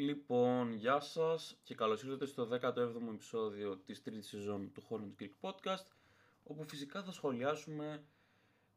[0.00, 5.30] Λοιπόν, γεια σας και καλώς ήρθατε στο 17ο επεισόδιο της τρίτης σεζόν του Hornet Creek
[5.40, 5.86] Podcast
[6.42, 8.04] όπου φυσικά θα σχολιάσουμε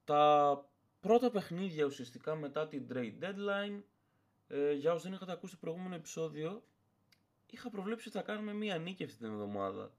[0.04, 0.66] τα
[1.00, 3.82] πρώτα παιχνίδια ουσιαστικά μετά την trade deadline.
[4.48, 6.64] Ε, για όσοι δεν είχατε ακούσει το προηγούμενο επεισόδιο
[7.50, 9.92] είχα προβλέψει ότι θα κάνουμε μία νίκη αυτή την εβδομάδα.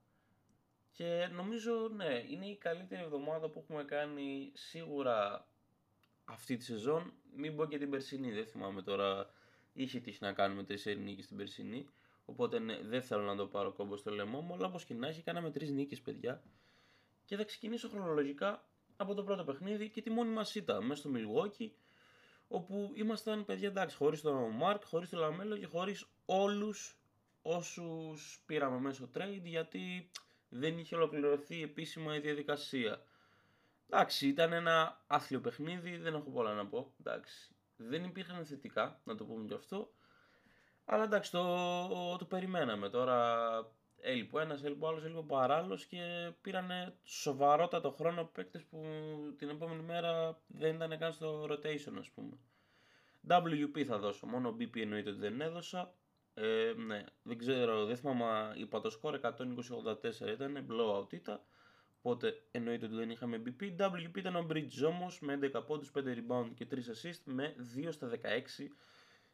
[0.93, 5.47] Και νομίζω ναι, είναι η καλύτερη εβδομάδα που έχουμε κάνει σίγουρα
[6.25, 7.13] αυτή τη σεζόν.
[7.37, 9.31] Μην πω και την περσινή, δεν θυμάμαι τώρα
[9.73, 11.89] είχε τύχει να κάνουμε τρεις νίκες στην περσινή.
[12.25, 15.09] Οπότε ναι, δεν θέλω να το πάρω κόμπο στο λαιμό μου, αλλά όπως και να
[15.09, 16.43] έχει, κάναμε τρεις νίκες, παιδιά.
[17.25, 18.65] Και θα ξεκινήσω χρονολογικά
[18.97, 21.71] από το πρώτο παιχνίδι και τη μόνη μας ήττα μέσα στο Milwaukee,
[22.49, 26.97] όπου ήμασταν παιδιά εντάξει, χωρίς τον Μάρκ, χωρίς τον Λαμέλο και χωρίς όλους
[27.43, 30.11] όσους πήραμε μέσω trade γιατί
[30.49, 33.03] δεν είχε ολοκληρωθεί επίσημα η διαδικασία.
[33.91, 36.95] Εντάξει, ήταν ένα άθλιο παιχνίδι, δεν έχω πολλά να πω.
[37.01, 39.93] Εντάξει, δεν υπήρχαν θετικά, να το πούμε και αυτό.
[40.85, 42.89] Αλλά εντάξει, το, το περιμέναμε.
[42.89, 43.49] Τώρα
[44.01, 48.79] έλειπε ο ένας, έλειπε ο άλλος, έλειπε ο παράλληλος και πήραν σοβαρότατο χρόνο παίκτες που
[49.39, 52.39] την επόμενη μέρα δεν ήταν καν στο rotation, ας πούμε.
[53.29, 55.95] WP θα δώσω, μόνο BP εννοείται ότι δεν έδωσα.
[56.35, 61.41] Ε, ναι, δεν ξέρω, δεν θυμάμαι, είπα το σκορ 120-84 ήταν, blowout ήταν.
[62.03, 63.77] Οπότε εννοείται ότι δεν είχαμε BP.
[63.79, 67.89] WP ήταν ο Bridge όμως με 11 πόντους, 5 rebound και 3 assist με 2
[67.93, 68.69] στα 16.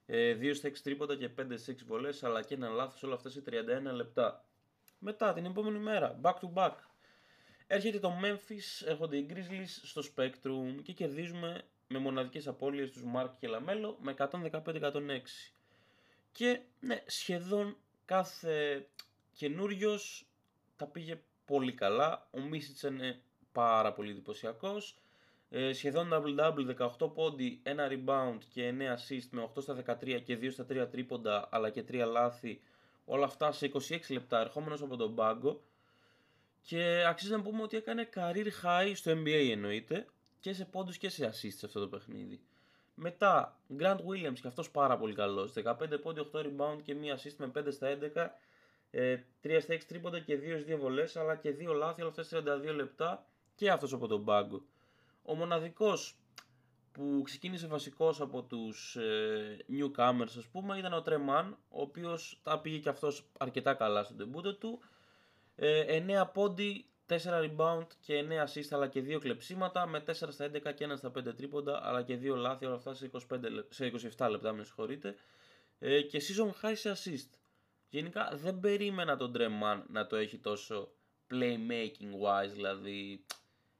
[0.06, 3.14] 2 ε, στα 6 τρίποτα και 5 σε 6 βολές αλλά και ένα λάθος όλα
[3.14, 4.44] αυτά σε 31 λεπτά.
[4.98, 6.74] Μετά την επόμενη μέρα, back to back.
[7.66, 13.30] Έρχεται το Memphis, έρχονται οι Grizzlies στο Spectrum και κερδίζουμε με μοναδικές απώλειες τους Mark
[13.38, 15.52] και Lamello με 115-106.
[16.32, 18.86] Και ναι, σχεδόν κάθε
[19.32, 20.26] καινούριος
[20.76, 22.28] τα πήγε πολύ καλά.
[22.30, 23.20] Ο Μίσιτς είναι
[23.52, 24.98] πάρα πολύ εντυπωσιακός.
[25.50, 30.38] Ε, σχεδόν double-double, 18 πόντι, 1 rebound και 9 assist με 8 στα 13 και
[30.40, 32.60] 2 στα 3 τρίποντα αλλά και 3 λάθη.
[33.04, 35.60] Όλα αυτά σε 26 λεπτά ερχόμενος από τον πάγκο.
[36.62, 40.06] Και αξίζει να πούμε ότι έκανε career high στο NBA εννοείται
[40.40, 42.40] και σε πόντους και σε assist σε αυτό το παιχνίδι.
[42.94, 47.34] Μετά, Grant Williams και αυτός πάρα πολύ καλός, 15 πόντι, 8 rebound και 1 assist
[47.36, 48.30] με 5 στα 11
[48.90, 50.38] ε, 3 στα 6 τρίποντα και
[50.68, 52.24] 2 2 βολές, αλλά και 2 λάθη, όλα αυτά
[52.70, 54.62] 42 λεπτά και αυτός από τον πάγκο.
[55.22, 56.16] Ο μοναδικός
[56.92, 62.60] που ξεκίνησε βασικός από τους ε, newcomers ας πούμε ήταν ο Τρεμάν, ο οποίος τα
[62.60, 64.80] πήγε και αυτός αρκετά καλά στον τεμπούτο του.
[65.56, 70.50] Ε, 9 πόντι, 4 rebound και 9 assist αλλά και 2 κλεψίματα με 4 στα
[70.52, 73.18] 11 και 1 στα 5 τρίποντα αλλά και 2 λάθη όλα αυτά σε, 25,
[73.68, 75.14] σε 27 λεπτά με συγχωρείτε
[75.78, 77.28] ε, και season high σε assist.
[77.88, 80.92] Γενικά δεν περίμενα τον Τρεμάν να το έχει τόσο
[81.30, 83.24] playmaking wise, δηλαδή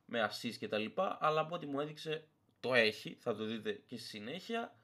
[0.04, 2.28] με assist και τα λοιπά, αλλά από ό,τι μου έδειξε
[2.60, 4.76] το έχει, θα το δείτε και στη συνέχεια.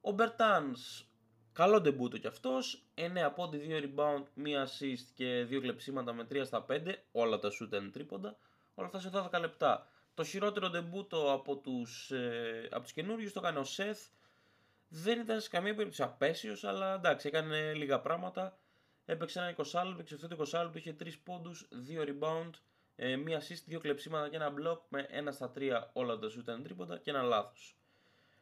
[0.00, 1.04] Ο Μπερτάνς,
[1.52, 6.44] καλό ντεμπούτο κι αυτός, 9 πόντι, 2 rebound, 1 assist και 2 κλεψίματα με 3
[6.44, 8.36] στα 5, όλα τα shoot είναι τρίποντα,
[8.74, 9.88] όλα αυτά σε 12 λεπτά.
[10.14, 14.08] Το χειρότερο ντεμπούτο από τους, ε, από τους καινούριους το έκανε ο Seth,
[14.88, 18.58] δεν ήταν σε καμία περίπτωση απέσιος, αλλά εντάξει έκανε λίγα πράγματα.
[19.04, 22.50] Έπαιξε ένα 20 λεπτό και αυτό το 20 λεπτό είχε 3 πόντους, 2 rebound,
[22.96, 26.40] ε, μία assist, 2 κλεψίματα και ένα block με 1 στα 3 όλα τα σου
[26.40, 27.76] ήταν τρίποντα και ένα λάθος.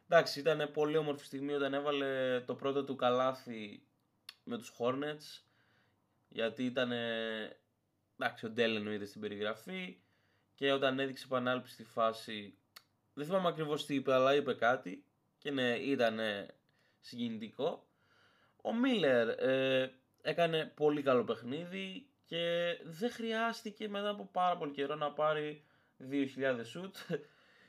[0.09, 3.83] Εντάξει, ήταν πολύ όμορφη στιγμή όταν έβαλε το πρώτο του καλάθι
[4.45, 5.43] με τους Hornets
[6.29, 6.93] γιατί ήταν
[8.19, 10.01] εντάξει ο Ντέλ εννοείται στην περιγραφή
[10.55, 12.55] και όταν έδειξε επανάληψη στη φάση
[13.15, 15.05] δεν θυμάμαι ακριβώς τι είπε αλλά είπε κάτι
[15.39, 16.19] και ναι ήταν
[17.01, 17.87] συγκινητικό
[18.63, 24.95] ο Μίλλερ ε, έκανε πολύ καλό παιχνίδι και δεν χρειάστηκε μετά από πάρα πολύ καιρό
[24.95, 25.65] να πάρει
[26.11, 26.97] 2.000 σουτ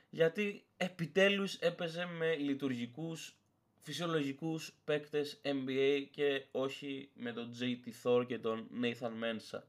[0.09, 3.37] γιατί επιτέλους έπαιζε με λειτουργικούς
[3.83, 9.61] φυσιολογικούς παίκτες NBA και όχι με τον JT Thor και τον Nathan Mensa.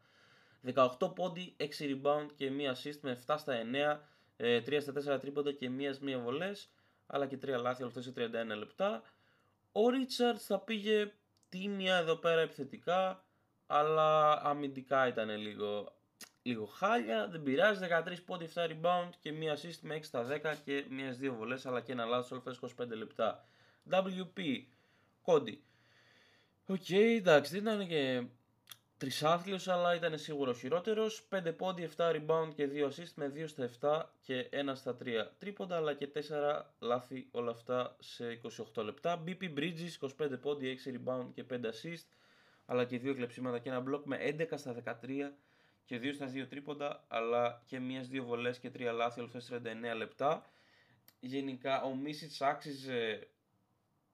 [0.98, 4.00] 18 πόντι, 6 rebound και 1 assist με 7 στα 9,
[4.36, 6.68] 3 ε, στα 4 τρίποντα και 1 1 βολές,
[7.06, 9.02] αλλά και 3 λάθη όλα σε 31 λεπτά.
[9.72, 11.12] Ο Richards θα πήγε
[11.58, 13.24] τίμια εδώ πέρα επιθετικά,
[13.66, 15.96] αλλά αμυντικά ήταν λίγο,
[16.42, 17.28] λίγο χάλια.
[17.28, 21.18] Δεν πειράζει, 13 πόντι, 7 rebound και μία assist με 6 στα 10 και μίας
[21.20, 23.44] 2 βολές, αλλά και ένα λάθος όλα 25 λεπτά.
[23.90, 24.64] WP,
[25.22, 25.62] Κόντι.
[26.66, 28.26] OK, okay, εντάξει, δεν ήταν και
[29.04, 31.26] τρισάθλιος, αλλά ήταν σίγουρα ο χειρότερος.
[31.28, 35.30] 5 πόντι, 7 rebound και 2 assist με 2 στα 7 και 1 στα 3
[35.38, 38.40] τρίποντα, αλλά και 4 λάθη όλα αυτά σε
[38.74, 39.22] 28 λεπτά.
[39.26, 42.06] BP Bridges, 25 πόντι, 6 rebound και 5 assist,
[42.66, 45.32] αλλά και 2 κλεψίματα και ένα block με 11 στα 13
[45.84, 49.40] και 2 στα 2 τρίποντα, αλλά και μία 2 βολές και 3 λάθη όλα αυτά
[49.40, 49.60] σε
[49.92, 50.50] 39 λεπτά.
[51.20, 53.28] Γενικά ο Μίσιτς άξιζε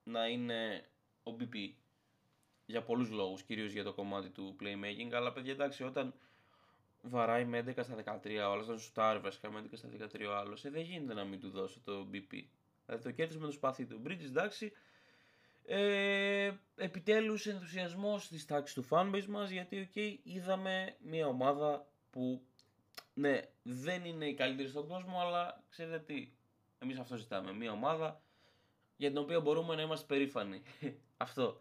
[0.02, 0.84] να είναι
[1.22, 1.72] ο BP
[2.70, 6.14] για πολλούς λόγους, κυρίως για το κομμάτι του playmaking, αλλά παιδιά εντάξει, όταν
[7.02, 10.34] βαράει με 11 στα 13 ο άλλος, όταν σουτάρει βασικά με 11 στα 13 ο
[10.37, 12.44] άλλος, ε, δεν γίνεται να μην του δώσω το BP.
[12.87, 14.02] Δηλαδή το κέρδισε με το σπαθί του.
[14.06, 14.72] Bridges εντάξει,
[15.64, 22.43] ε, επιτέλους ενθουσιασμός της τάξης του fanbase μας, γιατί okay, είδαμε μια ομάδα που
[23.14, 26.32] ναι, δεν είναι η καλύτερη στον κόσμο, αλλά ξέρετε τι,
[26.78, 27.52] εμείς αυτό ζητάμε.
[27.52, 28.23] Μια ομάδα
[28.96, 30.62] για την οποία μπορούμε να είμαστε περήφανοι.
[31.16, 31.61] αυτό.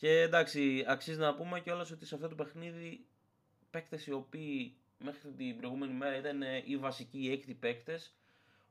[0.00, 3.06] Και εντάξει, αξίζει να πούμε κιόλας ότι σε αυτό το παιχνίδι
[3.70, 8.14] παίκτες οι οποίοι μέχρι την προηγούμενη μέρα ήταν οι βασικοί έκτοι παίκτες,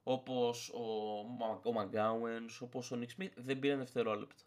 [0.03, 4.43] όπως ο, ο Μακγκάουενς, όπως ο Νικ Σμιθ, δεν πήραν δευτερόλεπτα.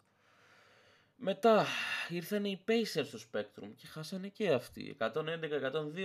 [1.15, 1.65] Μετά
[2.09, 4.97] ήρθαν οι Pacers στο Spectrum και χάσανε και αυτοί.
[4.99, 5.09] 111-102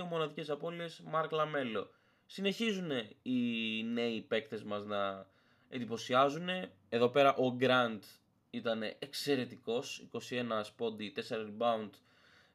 [0.09, 1.89] μοναδικές απώλειες Μάρκ Λαμέλο.
[2.25, 2.91] Συνεχίζουν
[3.21, 5.27] οι νέοι παίκτες μας να
[5.69, 6.49] εντυπωσιάζουν.
[6.89, 7.99] Εδώ πέρα ο Grant
[8.49, 11.89] ήταν εξαιρετικός, 21 πόντι, 4 rebound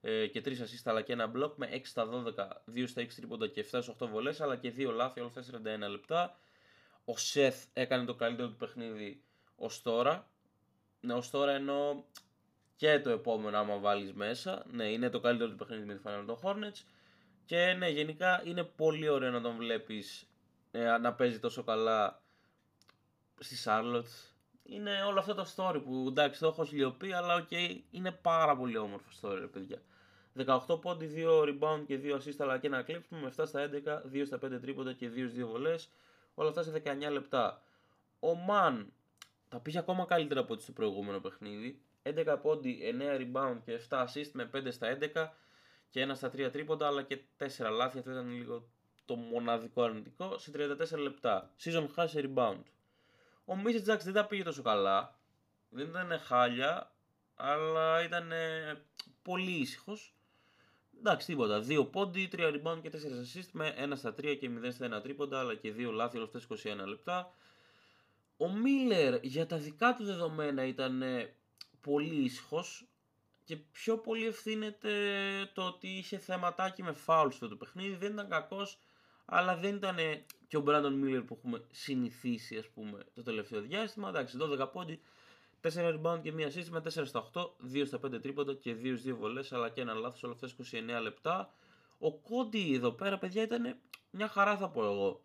[0.00, 3.08] ε, και 3 assist αλλά και ένα block με 6 στα 12, 2 στα 6
[3.16, 6.38] τρίποντα και 7 στα 8 βολές αλλά και 2 λάθη όλα αυτά 41 λεπτά.
[7.04, 9.22] Ο Seth έκανε το καλύτερο του παιχνίδι
[9.56, 10.28] ως τώρα.
[11.00, 12.04] Ναι, ως τώρα ενώ
[12.76, 14.64] και το επόμενο άμα βάλεις μέσα.
[14.70, 16.82] Ναι, είναι το καλύτερο του παιχνίδι με τη φανέλα των Hornets.
[17.44, 20.28] Και ναι, γενικά είναι πολύ ωραίο να τον βλέπεις
[20.70, 22.22] ε, να παίζει τόσο καλά
[23.38, 24.33] στη Charlotte
[24.64, 28.56] είναι όλο αυτό το story που εντάξει το έχω χιλιοπεί αλλά OK okay, είναι πάρα
[28.56, 29.82] πολύ όμορφο story ρε παιδιά.
[30.68, 34.12] 18 πόντι, 2 rebound και 2 assist αλλά και ένα κλέψιμο με 7 στα 11,
[34.12, 35.88] 2 στα 5 τρίποντα και 2 2 βολές.
[36.34, 37.62] Όλα αυτά σε 19 λεπτά.
[38.20, 38.92] Ο Μαν
[39.48, 41.80] τα πήγε ακόμα καλύτερα από ό,τι στο προηγούμενο παιχνίδι.
[42.02, 45.28] 11 πόντι, 9 rebound και 7 assist με 5 στα 11
[45.90, 47.98] και 1 στα 3 τρίποντα αλλά και 4 λάθη.
[47.98, 48.68] Αυτό ήταν λίγο
[49.04, 51.50] το μοναδικό αρνητικό σε 34 λεπτά.
[51.64, 52.62] Season high σε rebound.
[53.44, 55.18] Ο Μίσι Τζάξ δεν τα πήγε τόσο καλά.
[55.68, 56.92] Δεν ήταν χάλια,
[57.34, 58.32] αλλά ήταν
[59.22, 60.14] πολύ ήσυχος.
[60.98, 61.60] Εντάξει, τίποτα.
[61.60, 65.02] 2 πόντι, 3 rebound και 4 assist με 1 στα 3 και 0 στα 1
[65.02, 66.40] τρίποντα, αλλά και 2 λάθη όλα αυτά
[66.82, 67.32] 21 λεπτά.
[68.36, 71.02] Ο Μίλλερ για τα δικά του δεδομένα ήταν
[71.80, 72.86] πολύ ήσυχος
[73.44, 74.90] και πιο πολύ ευθύνεται
[75.54, 77.96] το ότι είχε θεματάκι με φάουλ στο το παιχνίδι.
[77.96, 78.78] Δεν ήταν κακός,
[79.24, 79.96] αλλά δεν ήταν
[80.54, 84.08] και ο Μπράντον Μίλλερ που έχουμε συνηθίσει ας πούμε το τελευταίο διάστημα.
[84.08, 85.00] Εντάξει, 12 πόντι,
[85.60, 88.98] 4 rebound και μία assist με 4 στα 8, 2 στα 5 τρίποντα και 2
[89.06, 90.48] 2 βολές αλλά και ένα λάθος όλα αυτά
[90.98, 91.54] 29 λεπτά.
[91.98, 93.76] Ο Κόντι εδώ πέρα παιδιά ήταν
[94.10, 95.24] μια χαρά θα πω εγώ.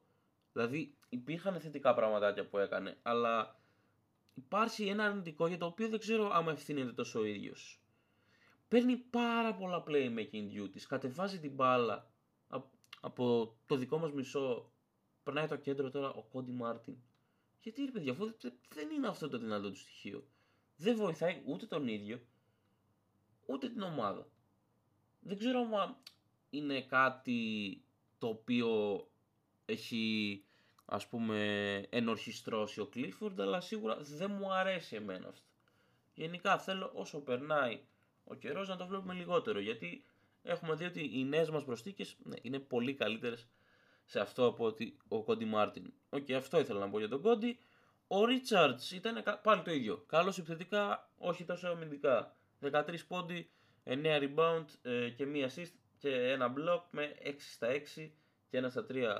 [0.53, 3.59] Δηλαδή υπήρχαν θετικά πραγματάκια που έκανε αλλά
[4.33, 7.81] υπάρχει ένα αρνητικό για το οποίο δεν ξέρω άμα ευθύνεται τόσο ο ίδιος.
[8.67, 12.11] Παίρνει πάρα πολλά playmaking duties, κατεβάζει την μπάλα
[13.01, 14.71] από το δικό μας μισό
[15.23, 16.97] περνάει το κέντρο τώρα ο Κόντι Μάρτιν.
[17.61, 18.35] Γιατί ρε παιδιά, αφού
[18.73, 20.27] δεν είναι αυτό το δυνατό του στοιχείο.
[20.75, 22.21] Δεν βοηθάει ούτε τον ίδιο,
[23.45, 24.27] ούτε την ομάδα.
[25.19, 25.97] Δεν ξέρω αν
[26.49, 27.81] είναι κάτι
[28.17, 29.03] το οποίο
[29.65, 30.43] έχει
[30.85, 35.47] ας πούμε ενορχιστρώσει ο Κλίφορντ, αλλά σίγουρα δεν μου αρέσει εμένα αυτό.
[36.13, 37.81] Γενικά θέλω όσο περνάει
[38.23, 40.05] ο καιρός να το βλέπουμε λιγότερο, γιατί
[40.41, 43.47] έχουμε δει ότι οι νέες μας προσθήκες ναι, είναι πολύ καλύτερες
[44.09, 45.93] σε αυτό από ότι ο Κόντι Μάρτιν.
[46.09, 47.57] OK, okay, αυτό ήθελα να πω για τον Κόντι.
[48.07, 49.97] Ο Ρίτσαρτς ήταν πάλι το ίδιο.
[50.07, 52.35] Καλό επιθετικά, όχι τόσο αμυντικά.
[52.61, 53.49] 13 πόντι,
[53.83, 58.09] 9 rebound ε, και μία assist και ένα block με 6 στα 6
[58.49, 59.17] και ένα στα 3.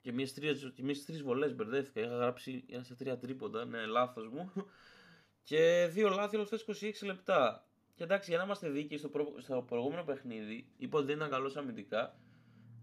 [0.00, 2.00] Και μία στις τρεις βολές μπερδεύτηκα.
[2.00, 4.52] Είχα γράψει ένα στα 3 τρίποντα, ναι, λάθος μου.
[5.48, 7.68] και δύο λάθη όλα 26 λεπτά.
[7.94, 9.34] Και εντάξει, για να είμαστε δίκαιοι στο, προ...
[9.38, 12.18] στο προηγούμενο παιχνίδι, είπα ότι δεν ήταν καλό αμυντικά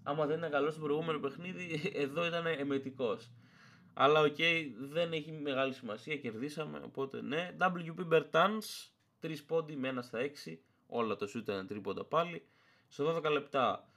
[0.04, 3.32] άμα δεν ήταν καλός στο προηγούμενο παιχνίδι, εδώ ήταν εμετικός.
[3.94, 7.56] Αλλά OK, okay, δεν έχει μεγάλη σημασία, κερδίσαμε, οπότε ναι.
[7.60, 8.90] WP Bertans,
[9.22, 12.46] 3 πόντι με 1 στα 6, όλα το σου ήταν τρίποντα πάλι,
[12.88, 13.90] σε 12 λεπτά.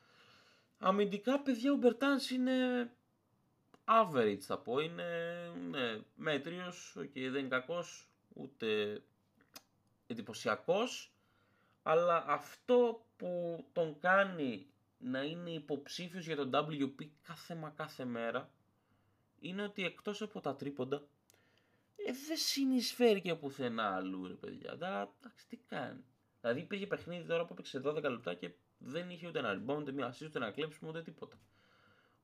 [0.79, 2.53] Αμυντικά, παιδιά, ο Bertans είναι
[3.85, 5.05] average θα πω, είναι
[5.71, 9.01] ναι, μέτριος, okay, δεν είναι κακός, ούτε
[10.07, 11.13] εντυπωσιακός,
[11.83, 14.67] αλλά αυτό που τον κάνει
[14.99, 18.51] να είναι υποψήφιος για τον WP κάθε μα κάθε μέρα
[19.41, 21.03] είναι ότι εκτός από τα τρίποντα
[21.97, 24.73] ε, δεν συνεισφέρει και πουθενά αλλού ρε παιδιά.
[24.73, 26.05] εντάξει τι κάνει.
[26.41, 29.93] Δηλαδή υπήρχε παιχνίδι τώρα που έπαιξε 12 λεπτά και δεν είχε ούτε ένα rebound, ούτε
[29.93, 31.39] μια assist, ούτε ένα κλέψιμο, ούτε τίποτα.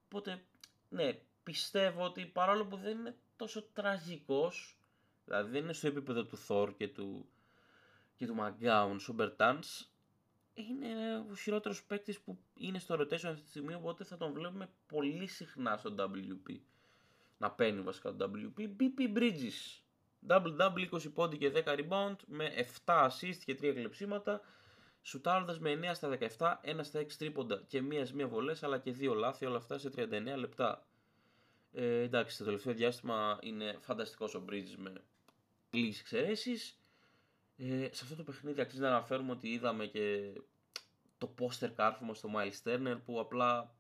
[0.05, 0.45] Οπότε,
[0.89, 4.79] ναι, πιστεύω ότι παρόλο που δεν είναι τόσο τραγικός,
[5.25, 7.29] δηλαδή δεν είναι στο επίπεδο του Thor και του,
[8.17, 9.87] και του McGowan, ο Bertans,
[10.69, 14.69] είναι ο χειρότερος παίκτης που είναι στο rotation αυτή τη στιγμή, οπότε θα τον βλέπουμε
[14.87, 16.57] πολύ συχνά στο WP.
[17.39, 18.61] Να παίρνει βασικά το WP.
[18.61, 19.83] BP Bridges.
[20.29, 22.51] Double-double 20 πόντι και 10 rebound με
[22.85, 24.41] 7 assist και 3 κλεψίματα.
[25.03, 28.93] Σουτάροντας με 9 στα 17, 1 στα 6 τρίποντα και μία μία βολές, αλλά και
[28.93, 30.87] δύο λάθη, όλα αυτά σε 39 λεπτά.
[31.73, 34.93] Ε, εντάξει, το τελευταίο διάστημα είναι φανταστικός ο Bridges με
[35.71, 36.79] λίγε εξαιρέσεις.
[37.57, 40.33] Ε, σε αυτό το παιχνίδι αξίζει να αναφέρουμε ότι είδαμε και
[41.21, 43.75] το poster κάρφωμα στο Miles Turner που απλά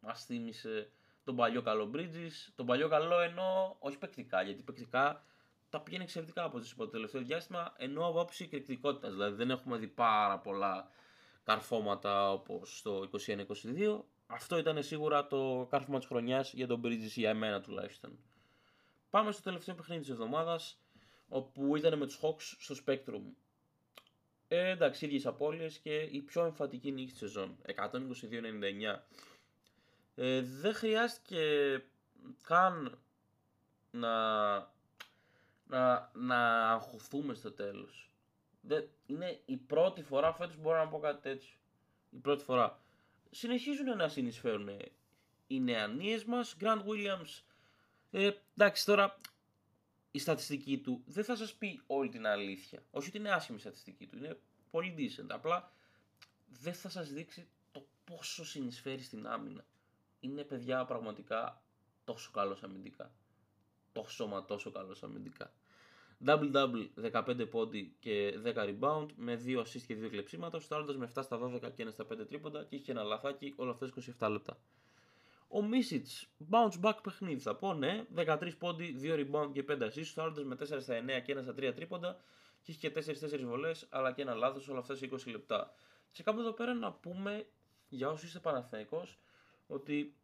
[0.00, 0.90] μας θύμισε
[1.24, 2.52] τον παλιό καλό Bridges.
[2.54, 5.24] Τον παλιό καλό εννοώ όχι παικτικά, γιατί παικτικά
[5.70, 9.12] τα πηγαίνει εξαιρετικά από το τελευταίο διάστημα, ενώ από άποψη εκρηκτικότητας.
[9.12, 10.88] Δηλαδή δεν έχουμε δει πάρα πολλά
[11.44, 14.00] καρφώματα όπως το 21-22.
[14.26, 18.18] Αυτό ήταν σίγουρα το κάρφωμα της χρονιάς για τον Bridges για εμένα τουλάχιστον.
[19.10, 20.80] Πάμε στο τελευταίο παιχνίδι της εβδομάδας,
[21.28, 23.22] όπου ήταν με τους Hawks στο Spectrum.
[24.56, 27.56] Ε, εντάξει, ίδιες απώλειες και η πιο εμφαντική νίκη της σεζόν.
[27.66, 29.04] 122-99.
[30.14, 31.82] Ε, δεν χρειάστηκε
[32.42, 32.98] καν
[33.90, 34.12] να
[35.66, 38.10] να, να αγχωθούμε στο τέλος.
[39.06, 41.54] είναι η πρώτη φορά φέτος μπορώ να πω κάτι τέτοιο.
[42.10, 42.80] Η πρώτη φορά.
[43.30, 44.68] Συνεχίζουν να συνεισφέρουν
[45.46, 46.56] οι νεανίες μας.
[46.60, 47.42] Grant Williams,
[48.10, 49.20] ε, εντάξει τώρα
[50.14, 52.82] η στατιστική του δεν θα σας πει όλη την αλήθεια.
[52.90, 54.38] Όχι ότι είναι άσχημη η στατιστική του, είναι
[54.70, 55.26] πολύ decent.
[55.28, 55.72] Απλά
[56.46, 59.64] δεν θα σας δείξει το πόσο συνεισφέρει στην άμυνα.
[60.20, 61.62] Είναι παιδιά πραγματικά
[62.04, 63.14] τόσο καλός αμυντικά
[63.94, 65.52] τόσο μα τόσο καλός αμυντικά.
[66.26, 71.22] Double-double 15 πόντι και 10 rebound με 2 assist και 2 κλεψίματα, στάροντας με 7
[71.22, 74.58] στα 12 και 1 στα 5 τρίποντα και είχε ένα λαθάκι όλα αυτά 27 λεπτά.
[75.56, 80.04] Ο Μίσιτς, bounce back παιχνίδι θα πω, ναι, 13 πόντι, 2 rebound και 5 assist,
[80.04, 82.16] στάροντας με 4 στα 9 και 1 στα 3 τρίποντα
[82.62, 85.74] και είχε και 4-4 βολές αλλά και ένα λάθος όλα αυτά σε 20 λεπτά.
[86.12, 87.46] Και κάπου εδώ πέρα να πούμε
[87.88, 89.18] για όσοι είστε Παναθηναϊκός
[89.66, 90.14] ότι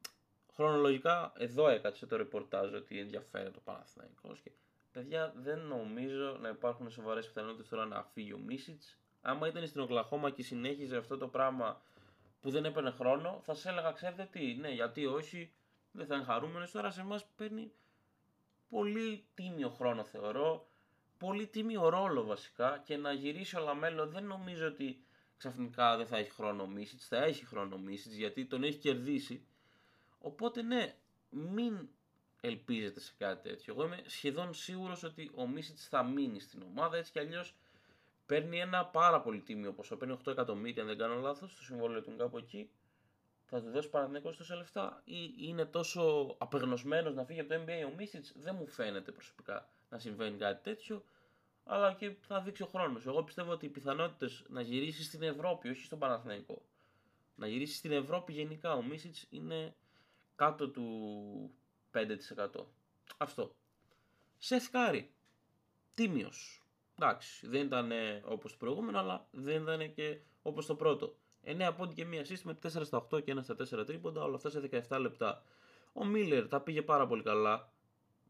[0.55, 4.51] χρονολογικά εδώ έκατσε το ρεπορτάζ ότι ενδιαφέρει το Παναθηναϊκός και
[4.93, 8.99] παιδιά δεν νομίζω να υπάρχουν σοβαρές πιθανότητες τώρα να φύγει ο Μίσιτς.
[9.21, 11.81] Άμα ήταν στην Οκλαχώμα και συνέχιζε αυτό το πράγμα
[12.41, 15.53] που δεν έπαιρνε χρόνο, θα σε έλεγα ξέρετε τι, ναι γιατί όχι,
[15.93, 16.71] δεν θα είναι χαρούμενος.
[16.71, 17.73] Τώρα σε εμάς παίρνει
[18.69, 20.69] πολύ τίμιο χρόνο θεωρώ,
[21.19, 25.05] πολύ τίμιο ρόλο βασικά και να γυρίσει ο Λαμέλο δεν νομίζω ότι
[25.37, 28.79] ξαφνικά δεν θα έχει χρόνο ο Μίσιτς, θα έχει χρόνο ο Μίσιτς γιατί τον έχει
[28.79, 29.45] κερδίσει
[30.21, 30.95] Οπότε ναι,
[31.31, 31.89] μην
[32.41, 33.75] ελπίζετε σε κάτι τέτοιο.
[33.75, 37.55] Εγώ είμαι σχεδόν σίγουρος ότι ο Μίσιτς θα μείνει στην ομάδα έτσι κι αλλιώς
[38.31, 39.97] παίρνει ένα πάρα πολύ τίμιο ποσό.
[39.97, 42.71] Παίρνει 8 εκατομμύρια, αν δεν κάνω λάθος, το συμβόλαιο του κάπου εκεί.
[43.47, 47.91] Θα του δώσει Παναθηναϊκός τόσα λεφτά ή είναι τόσο απεγνωσμένος να φύγει από το NBA
[47.93, 48.33] ο Μίσιτς.
[48.37, 51.05] Δεν μου φαίνεται προσωπικά να συμβαίνει κάτι τέτοιο.
[51.65, 53.07] Αλλά και θα δείξει ο χρόνος.
[53.07, 56.63] Εγώ πιστεύω ότι οι πιθανότητες να γυρίσει στην Ευρώπη, όχι στον Παναθηναϊκό,
[57.35, 59.75] να γυρίσει στην Ευρώπη γενικά ο Μίσιτς είναι
[60.37, 61.51] κάτω του
[61.93, 62.67] 5%.
[63.17, 63.55] Αυτό.
[64.39, 65.11] Σεθ Κάρι.
[65.95, 66.60] Τίμιος.
[67.03, 67.93] Εντάξει, δεν ήταν
[68.25, 71.15] όπως το προηγούμενο, αλλά δεν ήταν και όπως το πρώτο.
[71.45, 74.35] 9 πόντι και μία assist με, 4 στα 8 και 1 στα 4 τρίποντα, όλα
[74.35, 75.43] αυτά σε 17 λεπτά.
[75.93, 77.73] Ο Μίλλερ τα πήγε πάρα πολύ καλά,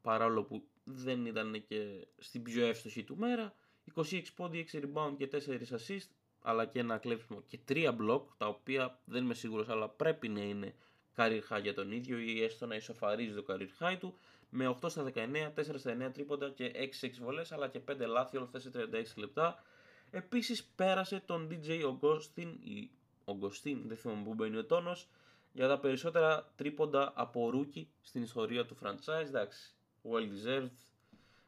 [0.03, 3.55] παρόλο που δεν ήταν και στην πιο εύστοχη του μέρα.
[3.95, 6.09] 26 πόντι, 6 rebound και 4 assist,
[6.43, 10.41] αλλά και ένα κλέψιμο και 3 block, τα οποία δεν είμαι σίγουρος, αλλά πρέπει να
[10.41, 10.75] είναι
[11.17, 14.15] career high για τον ίδιο ή έστω να ισοφαρίζει το career high του
[14.51, 15.19] με 8 στα 19,
[15.55, 18.79] 4 στα 9 τρίποντα και 6-6 βολές αλλά και 5 λάθη όλα αυτά σε 36
[19.17, 19.65] λεπτά.
[20.11, 22.91] Επίσης πέρασε τον DJ Augustin ή
[23.25, 25.09] Augustin, δεν θυμάμαι που μπαίνει ο τόνος,
[25.53, 29.27] για τα περισσότερα τρίποντα από rookie στην ιστορία του franchise.
[29.27, 30.71] Εντάξει, well deserved.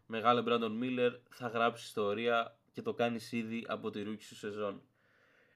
[0.06, 4.82] Μεγάλε Brandon Miller θα γράψει ιστορία και το κάνει ήδη από τη rookie σου σεζόν.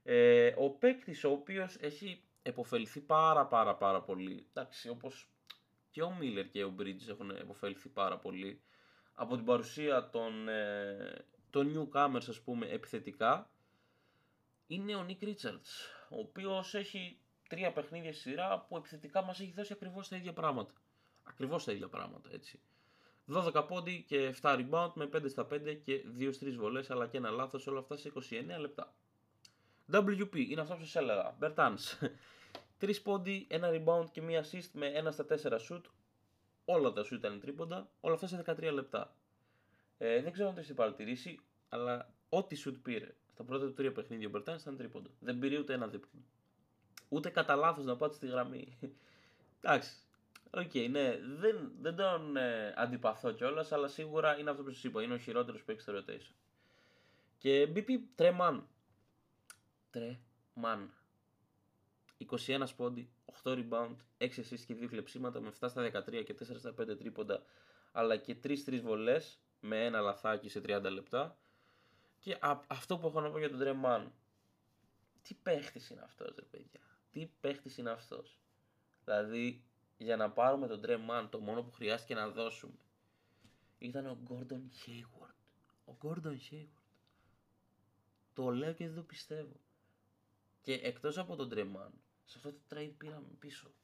[0.02, 4.46] Ε, ο παίκτης ο οποίος έχει επωφεληθεί πάρα πάρα πάρα πολύ.
[4.52, 5.28] Εντάξει, όπως
[5.96, 8.60] και ο Μίλλερ και ο Bridges έχουν επωφεληθεί πάρα πολύ
[9.14, 13.50] από την παρουσία των, ε, των newcomers ας πούμε επιθετικά
[14.66, 15.70] είναι ο Nick Richards
[16.10, 20.72] ο οποίος έχει τρία παιχνίδια σειρά που επιθετικά μας έχει δώσει ακριβώς τα ίδια πράγματα.
[21.22, 22.60] Ακριβώς τα ίδια πράγματα έτσι.
[23.32, 27.16] 12 πόντι και 7 rebound με 5 στα 5 και 2 3 βολές αλλά και
[27.16, 28.94] ένα λάθος όλα αυτά σε 29 λεπτά.
[29.92, 31.36] WP είναι αυτό που σας έλεγα.
[31.40, 32.08] Bertans
[32.80, 35.82] 3 πόντι, ένα rebound και μία assist με 1 στα 4 shoot.
[36.64, 39.14] Όλα τα shoot ήταν τρίποντα, όλα αυτά σε 13 λεπτά.
[39.98, 43.92] Ε, δεν ξέρω αν το έχετε παρατηρήσει, αλλά ό,τι shoot πήρε στα πρώτα του τρία
[43.92, 45.10] παιχνίδια ο Μπερτάν ήταν τρίποντα.
[45.20, 46.20] Δεν πήρε ούτε ένα δίπλο.
[47.08, 48.78] Ούτε κατά λάθος να πάτησε τη γραμμή.
[49.60, 49.90] Εντάξει.
[50.50, 54.84] OK, okay, ναι, δεν, δεν τον ε, αντιπαθώ κιόλας, αλλά σίγουρα είναι αυτό που σας
[54.84, 55.02] είπα.
[55.02, 56.34] Είναι ο χειρότερος που έχει στο rotation.
[57.38, 58.66] Και BP Τρε Μαν.
[59.90, 60.90] Τρε Μαν.
[62.18, 63.10] 21 πόντι,
[63.42, 66.98] 8 rebound, 6 assists και 2 κλεψίματα με 7 στα 13 και 4 στα 5
[66.98, 67.42] τρίποντα
[67.92, 71.38] αλλά και 3-3 βολές με ένα λαθάκι σε 30 λεπτά.
[72.18, 74.12] Και αυτό που έχω να πω για τον Τρεμάν.
[75.22, 76.80] Τι παίχτης είναι αυτός, ρε παιδιά.
[77.10, 78.40] Τι παίχτης είναι αυτός.
[79.04, 79.64] Δηλαδή,
[79.96, 82.78] για να πάρουμε τον Τρεμάν, το μόνο που χρειάστηκε να δώσουμε
[83.78, 85.34] ήταν ο Γκόρντον Hayward.
[85.84, 86.82] Ο Γκόρντον Hayward.
[88.34, 89.60] Το λέω και δεν το πιστεύω.
[90.60, 91.92] Και εκτός από τον Τρεμάν,
[92.26, 93.74] σε αυτό το trade πήραμε πίσω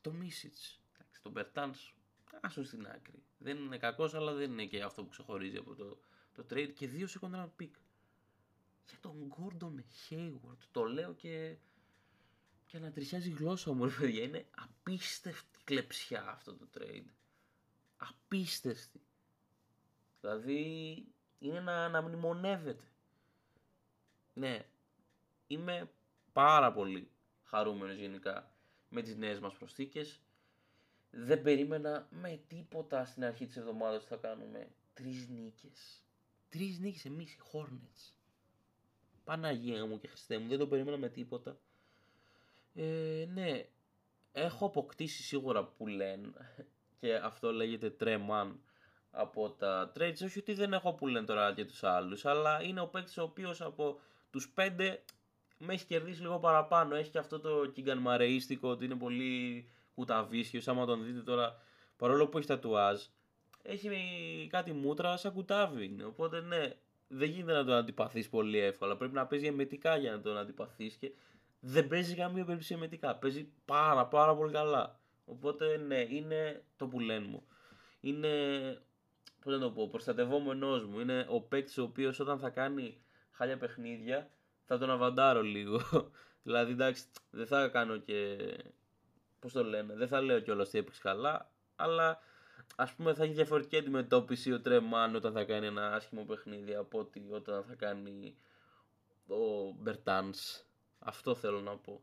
[0.00, 0.80] το Μίσιτς,
[1.22, 1.94] τον Μπερτάνς,
[2.40, 3.22] άσο στην άκρη.
[3.38, 5.98] Δεν είναι κακός, αλλά δεν είναι και αυτό που ξεχωρίζει από το,
[6.32, 6.72] το trade.
[6.74, 7.70] Και δύο second round pick.
[8.88, 9.74] Για τον Gordon
[10.08, 11.56] Hayward, το λέω και,
[12.66, 14.22] και ανατριχιάζει η γλώσσα μου, παιδιά.
[14.22, 17.06] Είναι απίστευτη κλεψιά αυτό το trade.
[17.96, 19.00] Απίστευτη.
[20.20, 21.06] Δηλαδή,
[21.38, 22.84] είναι να, να μνημονεύεται.
[24.34, 24.66] Ναι,
[25.46, 25.90] είμαι
[26.32, 27.10] πάρα πολύ
[27.48, 28.52] χαρούμενος γενικά
[28.88, 30.20] με τις νέες μας προσθήκες.
[31.10, 36.02] Δεν περίμενα με τίποτα στην αρχή της εβδομάδας ότι θα κάνουμε τρεις νίκες.
[36.48, 38.12] Τρεις νίκες εμείς οι Hornets.
[39.24, 41.58] Παναγία μου και Χριστέ μου, δεν το περίμενα με τίποτα.
[42.74, 43.66] Ε, ναι,
[44.32, 46.32] έχω αποκτήσει σίγουρα που λένε
[47.00, 48.60] και αυτό λέγεται τρέμαν
[49.10, 50.22] από τα trades.
[50.24, 53.22] Όχι ότι δεν έχω που λένε τώρα και τους άλλους, αλλά είναι ο παίκτης ο
[53.22, 54.00] οποίος από
[54.30, 55.02] τους πέντε
[55.58, 56.94] με έχει κερδίσει λίγο παραπάνω.
[56.94, 60.60] Έχει και αυτό το κιγκανμαρείστικο ότι είναι πολύ κουταβίσιο.
[60.66, 61.56] Άμα τον δείτε τώρα,
[61.96, 63.00] παρόλο που έχει τατουάζ,
[63.62, 63.88] έχει
[64.50, 66.02] κάτι μούτρα σαν κουτάβι.
[66.06, 66.72] Οπότε ναι,
[67.08, 68.96] δεν γίνεται να τον αντιπαθείς πολύ εύκολα.
[68.96, 71.12] Πρέπει να παίζει εμετικά για να τον αντιπαθείς και
[71.60, 73.16] δεν παίζει καμία περίπτωση εμετικά.
[73.16, 75.00] Παίζει πάρα πάρα πολύ καλά.
[75.24, 77.42] Οπότε ναι, είναι το που λένε μου.
[78.00, 78.28] Είναι,
[79.42, 81.00] πώς να το πω, προστατευόμενος μου.
[81.00, 83.00] Είναι ο παίκτης ο οποίος όταν θα κάνει
[83.30, 84.30] χάλια παιχνίδια
[84.68, 85.80] θα τον αβαντάρω λίγο.
[86.46, 88.36] δηλαδή εντάξει, δεν θα κάνω και.
[89.40, 92.20] Πώς το λένε, δεν θα λέω κιόλας ότι έπαιξε καλά, αλλά
[92.76, 96.98] ας πούμε θα έχει διαφορετική αντιμετώπιση ο Τρεμάν όταν θα κάνει ένα άσχημο παιχνίδι από
[96.98, 98.36] ότι όταν θα κάνει
[99.28, 100.64] ο Μπερτάνς.
[100.98, 102.00] Αυτό θέλω να πω.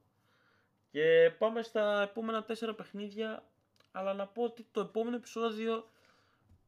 [0.92, 3.44] Και πάμε στα επόμενα τέσσερα παιχνίδια,
[3.92, 5.90] αλλά να πω ότι το επόμενο επεισόδιο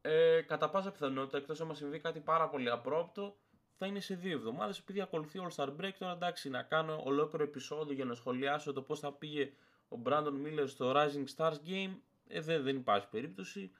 [0.02, 3.36] ε, κατά πάσα πιθανότητα, εκτός αν μας συμβεί κάτι πάρα πολύ απρόπτο,
[3.78, 4.78] θα είναι σε δύο εβδομάδες.
[4.78, 8.82] Επειδή ακολουθεί All Star Break, τώρα εντάξει, να κάνω ολόκληρο επεισόδιο για να σχολιάσω το
[8.82, 9.52] πώς θα πήγε
[9.88, 11.96] ο Brandon Miller στο Rising Stars Game.
[12.28, 13.70] Ε, δεν, δεν υπάρχει περίπτωση.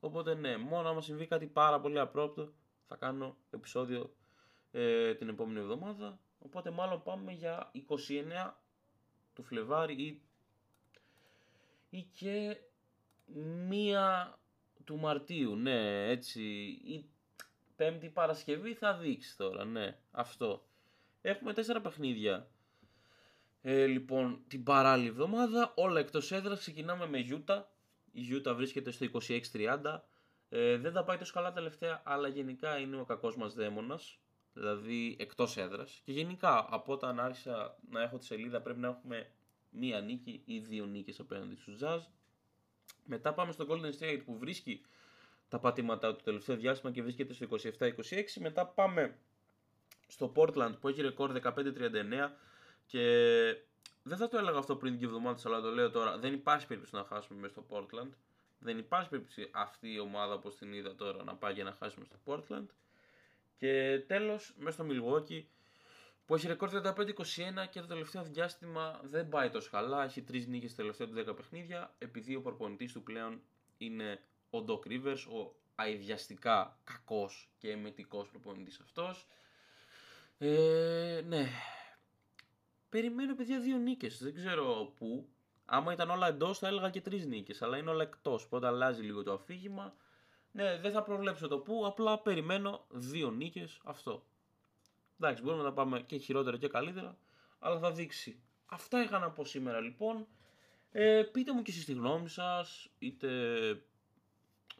[0.00, 2.52] Οπότε ναι, μόνο άμα συμβεί κάτι πάρα πολύ απρόπτο,
[2.88, 4.14] θα κάνω επεισόδιο
[4.70, 6.18] ε, την επόμενη εβδομάδα.
[6.38, 7.70] Οπότε μάλλον πάμε για
[8.48, 8.52] 29
[9.34, 10.22] του Φλεβάρι ή,
[11.90, 12.56] ή και
[13.68, 14.36] μία
[14.84, 15.56] του Μαρτίου.
[15.56, 16.42] Ναι, έτσι.
[16.84, 17.11] Ή
[17.76, 20.66] Πέμπτη Παρασκευή θα δείξει τώρα, ναι, αυτό.
[21.20, 22.50] Έχουμε τέσσερα παιχνίδια.
[23.62, 27.70] Ε, λοιπόν, την παράλληλη εβδομάδα, όλα εκτός έδρας, ξεκινάμε με Γιούτα.
[28.12, 29.06] Η Γιούτα βρίσκεται στο
[29.52, 30.04] 26-30.
[30.48, 34.18] Ε, δεν θα πάει τόσο καλά τελευταία, αλλά γενικά είναι ο κακός μας δαίμονας.
[34.52, 36.00] Δηλαδή εκτός έδρας.
[36.04, 39.30] Και γενικά, από όταν άρχισα να έχω τη σελίδα, πρέπει να έχουμε
[39.70, 42.00] μία νίκη ή δύο νίκες απέναντι στους Jazz.
[43.04, 44.80] Μετά πάμε στο Golden State που βρίσκει
[45.52, 47.46] τα πατήματά του το τελευταίο διάστημα και βρίσκεται στο
[47.78, 47.90] 27-26.
[48.40, 49.18] Μετά πάμε
[50.06, 51.52] στο Portland που έχει ρεκόρ 15-39
[52.86, 53.00] και
[54.02, 56.18] δεν θα το έλεγα αυτό πριν δύο εβδομάδε, αλλά το λέω τώρα.
[56.18, 58.10] Δεν υπάρχει περίπτωση να χάσουμε μέσα στο Portland.
[58.58, 62.04] Δεν υπάρχει περίπτωση αυτή η ομάδα όπως την είδα τώρα να πάει για να χάσουμε
[62.04, 62.66] στο Portland.
[63.56, 65.42] Και τέλος, μέσα στο Milwaukee
[66.26, 70.04] που έχει ρεκόρ 35-21 και το τελευταίο διάστημα δεν πάει τόσο καλά.
[70.04, 71.94] Έχει τρεις νίκες στα τελευταία του 10 παιχνίδια.
[71.98, 73.40] Επειδή ο προπονητής του πλέον
[73.78, 74.20] είναι
[74.52, 79.26] ο Doc Rivers, ο αειδιαστικά κακός και εμετικός προπονητής αυτός.
[80.38, 81.48] Ε, ναι.
[82.88, 85.28] Περιμένω παιδιά δύο νίκες, δεν ξέρω πού.
[85.64, 89.02] Άμα ήταν όλα εντός θα έλεγα και τρεις νίκες, αλλά είναι όλα εκτός, οπότε αλλάζει
[89.02, 89.94] λίγο το αφήγημα.
[90.52, 94.26] Ναι, δεν θα προβλέψω το πού, απλά περιμένω δύο νίκες, αυτό.
[95.20, 97.18] Εντάξει, μπορούμε να πάμε και χειρότερα και καλύτερα,
[97.58, 98.42] αλλά θα δείξει.
[98.66, 100.26] Αυτά είχα να πω σήμερα λοιπόν.
[100.90, 103.28] Ε, πείτε μου και εσείς τη γνώμη σας, είτε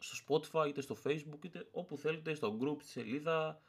[0.03, 3.61] στο Spotify, είτε στο Facebook, είτε όπου θέλετε, στο group, στη σελίδα.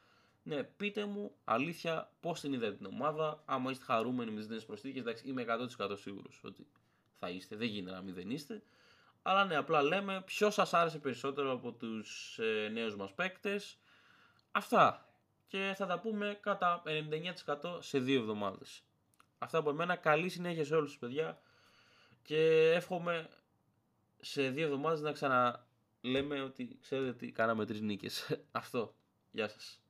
[0.43, 3.41] Ναι, πείτε μου αλήθεια πώς την είδατε την ομάδα.
[3.45, 5.45] Άμα είστε χαρούμενοι με τι νέε προσθήκες, εντάξει, είμαι
[5.79, 6.67] 100% σίγουρος ότι
[7.19, 7.55] θα είστε.
[7.55, 8.63] Δεν γίνεται να μην δεν είστε.
[9.21, 13.77] Αλλά ναι, απλά λέμε ποιος σας άρεσε περισσότερο από τους ε, νέους μας παίκτες.
[14.51, 15.09] Αυτά.
[15.47, 18.83] Και θα τα πούμε κατά 99% σε δύο εβδομάδες.
[19.37, 19.95] Αυτά από εμένα.
[19.95, 21.39] Καλή συνέχεια σε όλους τους παιδιά.
[22.23, 23.29] Και εύχομαι
[24.19, 25.65] σε δύο εβδομάδες να ξανα
[26.05, 28.37] λέμε ότι ξέρετε τι κάναμε τρεις νίκες.
[28.51, 28.95] Αυτό.
[29.31, 29.84] Γεια σας.